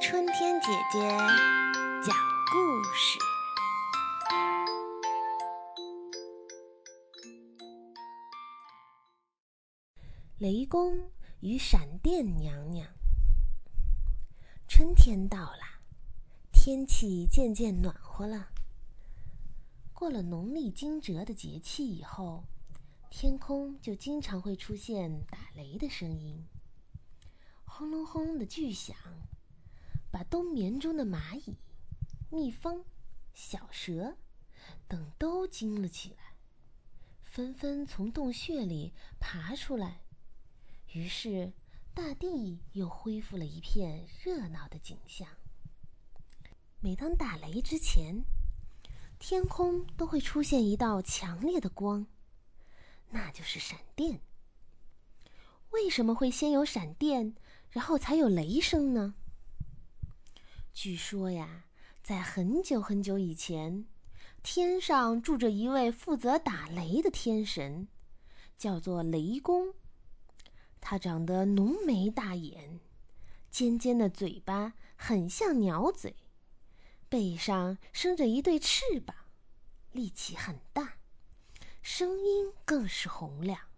[0.00, 0.98] 春天姐姐
[2.04, 2.16] 讲
[2.50, 3.18] 故事：
[10.38, 11.08] 雷公
[11.40, 12.88] 与闪电娘娘。
[14.66, 15.80] 春天到了，
[16.50, 18.48] 天气渐渐暖和了。
[19.92, 22.42] 过了农历惊蛰的节气以后，
[23.08, 26.44] 天空就经常会出现打雷的声音，
[27.74, 28.94] 轰隆轰隆的巨响，
[30.10, 31.56] 把冬眠中的蚂蚁、
[32.28, 32.84] 蜜蜂、
[33.32, 34.18] 小蛇
[34.86, 36.34] 等都惊了起来，
[37.24, 40.02] 纷纷从洞穴里爬出来。
[40.92, 41.54] 于是，
[41.94, 45.26] 大地又恢复了一片热闹的景象。
[46.80, 48.22] 每当打雷之前，
[49.18, 52.06] 天空都会出现一道强烈的光，
[53.08, 54.20] 那就是闪电。
[55.70, 57.34] 为什么会先有闪电，
[57.72, 59.14] 然后才有雷声呢？
[60.74, 61.64] 据说呀，
[62.02, 63.86] 在很久很久以前，
[64.42, 67.88] 天上住着一位负责打雷的天神，
[68.58, 69.74] 叫做雷公。
[70.80, 72.80] 他长得浓眉大眼，
[73.50, 76.14] 尖尖的嘴巴很像鸟嘴。
[77.08, 79.16] 背上生着一对翅膀，
[79.92, 80.96] 力气很大，
[81.80, 83.71] 声音更是洪亮。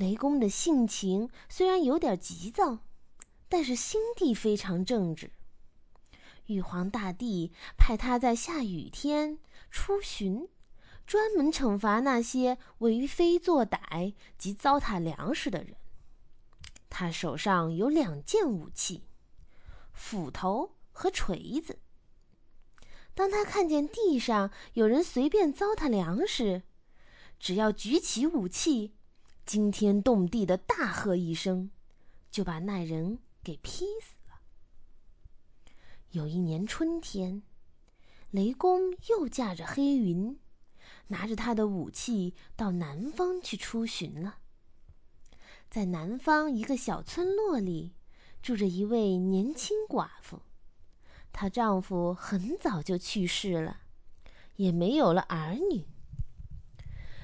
[0.00, 2.78] 雷公的性情虽然有点急躁，
[3.50, 5.30] 但是心地非常正直。
[6.46, 9.38] 玉皇大帝派他在下雨天
[9.70, 10.48] 出巡，
[11.06, 15.76] 专门惩罚那些为非作歹及糟蹋粮食的人。
[16.88, 19.04] 他手上有两件武器：
[19.92, 21.78] 斧头和锤子。
[23.12, 26.62] 当他看见地上有人随便糟蹋粮食，
[27.38, 28.94] 只要举起武器，
[29.50, 31.72] 惊天动地的大喝一声，
[32.30, 34.42] 就把那人给劈死了。
[36.12, 37.42] 有一年春天，
[38.30, 40.38] 雷公又驾着黑云，
[41.08, 44.38] 拿着他的武器到南方去出巡了。
[45.68, 47.96] 在南方一个小村落里，
[48.40, 50.42] 住着一位年轻寡妇。
[51.32, 53.80] 她丈夫很早就去世了，
[54.54, 55.88] 也没有了儿女。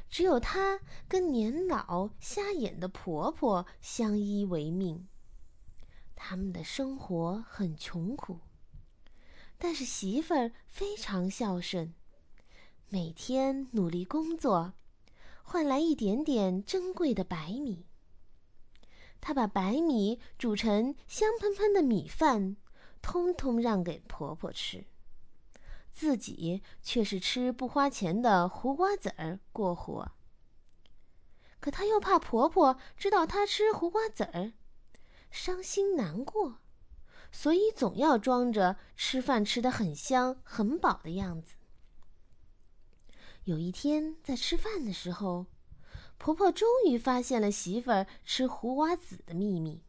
[0.08, 5.06] 只有她跟年老瞎眼的婆婆相依为命。
[6.14, 8.40] 他们的生活很穷苦，
[9.58, 11.94] 但是媳妇儿非常孝顺，
[12.88, 14.72] 每天努力工作，
[15.42, 17.84] 换来一点点珍贵的白米。
[19.20, 22.56] 她把白米煮成香喷喷的米饭。
[23.02, 24.84] 通通让给婆婆吃，
[25.96, 30.12] 自己却是吃不花钱的胡瓜子儿过活。
[31.58, 34.52] 可她又怕婆婆知道她吃胡瓜子儿，
[35.30, 36.58] 伤心难过，
[37.32, 41.54] 所以总要装着吃饭吃得很香很饱的样子。
[43.44, 45.46] 有一天在吃饭的时候，
[46.18, 49.82] 婆婆终于发现了媳妇儿吃胡瓜子的秘密，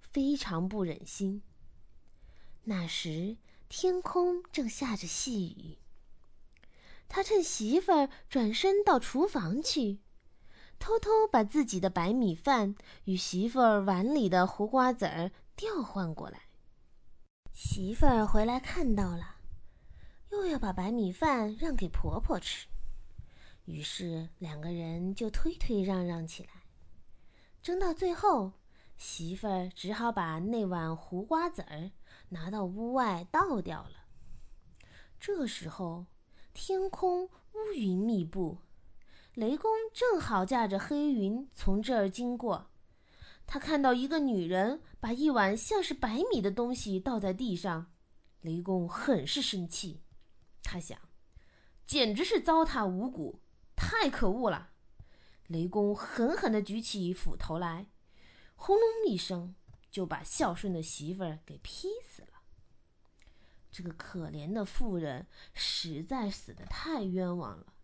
[0.00, 1.42] 非常不忍心。
[2.64, 3.36] 那时
[3.70, 5.78] 天空正下着细雨，
[7.08, 10.00] 他趁媳妇儿转身到厨房去，
[10.80, 16.40] 偷偷把自己的白米饭与媳妇儿碗里的胡瓜子儿调换过来。
[17.52, 19.36] 媳妇儿回来看到了，
[20.32, 22.66] 又要把白米饭让给婆婆吃，
[23.66, 26.64] 于是两个人就推推让让起来，
[27.62, 28.54] 争到最后。
[28.98, 31.90] 媳妇儿只好把那碗胡瓜子儿
[32.30, 34.06] 拿到屋外倒掉了。
[35.20, 36.06] 这时候，
[36.52, 38.58] 天空乌云密布，
[39.34, 42.70] 雷公正好驾着黑云从这儿经过。
[43.46, 47.92] 他看到一个女人把一碗像是白米的东西倒在地上，
[48.40, 50.02] 雷公很是生气。
[50.62, 50.98] 他想，
[51.84, 53.40] 简直是糟蹋五谷，
[53.76, 54.70] 太可恶了。
[55.48, 57.88] 雷公狠狠地举起斧头来。
[58.54, 59.56] 轰隆一声，
[59.90, 62.28] 就把孝顺的媳妇儿给劈死了。
[63.70, 67.74] 这个可怜的妇人实在死得太冤枉了。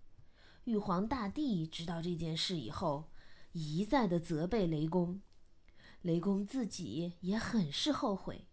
[0.64, 3.11] 玉皇大帝知道这件事以后，
[3.53, 5.20] 一再的责备雷公。
[6.03, 8.47] 雷公自己也很是后悔，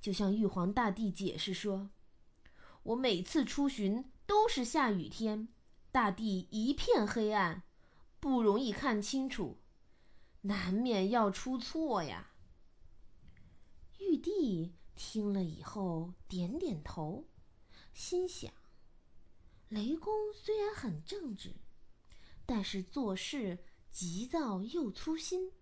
[0.00, 1.90] 就向玉皇大帝解释说
[2.84, 5.48] ：“我每次出巡都是下雨天，
[5.90, 7.62] 大地一片黑暗，
[8.18, 9.58] 不容易看清楚。”
[10.44, 12.31] 难免要出错呀。
[14.10, 17.28] 玉帝听了以后点点头，
[17.94, 18.52] 心想：
[19.68, 21.54] 雷公虽然很正直，
[22.44, 25.52] 但是做事急躁又粗心。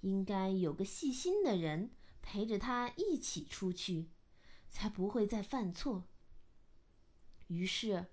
[0.00, 1.90] 应该有个细心的人
[2.20, 4.10] 陪着他一起出去，
[4.68, 6.08] 才不会再犯错。
[7.48, 8.06] 于是，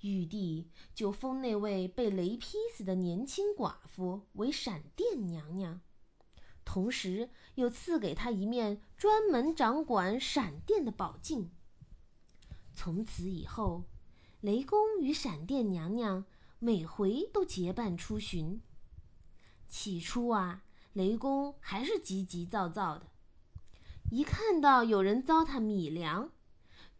[0.00, 5.80] 玉帝就封那位被雷劈死的年轻寡妇为闪电娘娘，
[6.64, 11.50] 同时又赐给他一面专门掌管闪电的宝镜。
[12.72, 13.84] 从此以后，
[14.40, 16.24] 雷公与闪电娘娘
[16.58, 18.60] 每回都结伴出巡。
[19.68, 20.64] 起初啊。
[20.94, 23.08] 雷公还是急急躁躁的，
[24.12, 26.30] 一看到有人糟蹋米粮，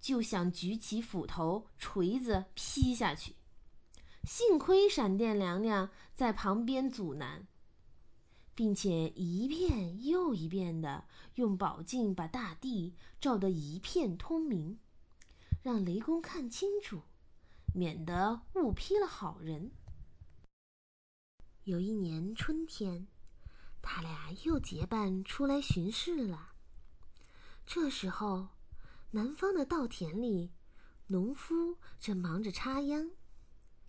[0.01, 3.37] 就想举起斧头、锤子劈下去。
[4.25, 7.47] 幸亏闪电娘娘在旁边阻拦，
[8.55, 11.05] 并且一遍又一遍的
[11.35, 14.79] 用宝镜把大地照得一片通明，
[15.63, 17.03] 让雷公看清楚，
[17.75, 19.71] 免得误劈了好人。
[21.65, 23.07] 有一年春天。
[23.87, 26.55] 他俩又结伴出来巡视了。
[27.67, 28.49] 这时候，
[29.11, 30.53] 南方的稻田里，
[31.09, 33.11] 农夫正忙着插秧。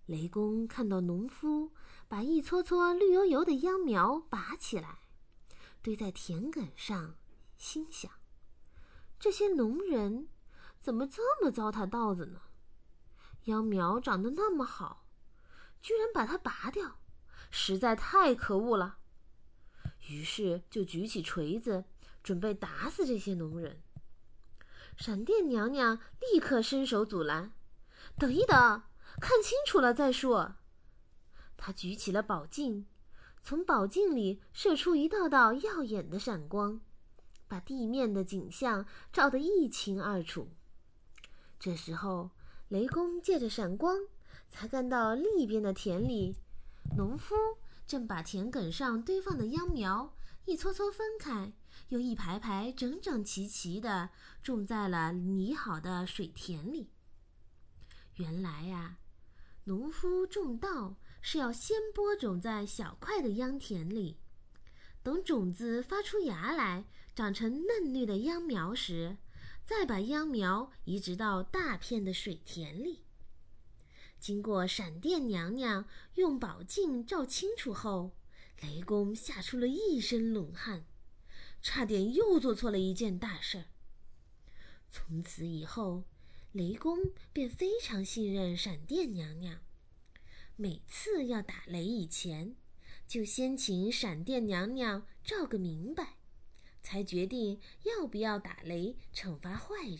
[0.06, 1.72] 雷公看到农夫
[2.08, 5.00] 把一撮撮绿油油的秧苗拔起来，
[5.82, 7.16] 堆在田埂上，
[7.56, 8.10] 心想：
[9.18, 10.28] 这些农人
[10.80, 12.40] 怎么这么糟蹋稻子呢？
[13.44, 15.06] 秧苗长得那么好，
[15.80, 16.98] 居然把它拔掉，
[17.50, 18.98] 实在太可恶了。
[20.08, 21.84] 于是就举起锤子，
[22.22, 23.82] 准备打死这些农人。
[24.96, 27.52] 闪电娘娘立刻伸手阻拦
[28.16, 28.82] ：“等一等，
[29.20, 30.56] 看清楚了再说。”
[31.56, 32.86] 他举起了宝镜，
[33.42, 36.80] 从宝镜里射出一道道耀眼的闪光，
[37.48, 40.50] 把地面的景象照得一清二楚。
[41.58, 42.30] 这时候，
[42.68, 43.96] 雷公借着闪光，
[44.50, 46.36] 才看到另一边的田里，
[46.96, 47.34] 农夫。
[47.86, 50.12] 正把田埂上堆放的秧苗
[50.44, 51.52] 一撮撮分开，
[51.90, 54.10] 又一排排整整齐齐地
[54.42, 56.90] 种在了拟好的水田里。
[58.16, 58.98] 原来呀，
[59.68, 64.16] 农夫种稻是要先播种在小块的秧田里，
[65.02, 66.84] 等种子发出芽来，
[67.16, 69.16] 长成嫩绿的秧苗时，
[69.64, 73.02] 再把秧苗移植到大片的水田里。
[74.20, 75.84] 经过闪电娘娘
[76.14, 78.12] 用宝镜照清楚后，
[78.62, 80.86] 雷公吓出了一身冷汗，
[81.60, 83.64] 差点又做错了一件大事儿。
[84.92, 86.04] 从此以后，
[86.56, 89.60] 雷公便非常信任闪电娘娘，
[90.56, 92.56] 每次要打雷以前，
[93.06, 96.16] 就先请闪电娘娘照个明白，
[96.82, 99.98] 才决定要不要打雷惩罚坏人。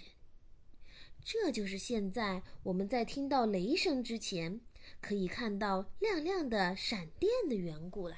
[1.22, 4.62] 这就是现在我们在听到雷声之前，
[5.02, 8.16] 可以看到亮亮的闪电的缘故啦。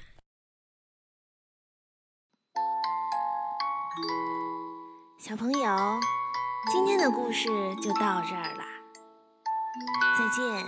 [5.19, 5.99] 小朋友，
[6.67, 7.47] 今天的故事
[7.81, 8.65] 就到这儿啦，
[10.17, 10.65] 再见。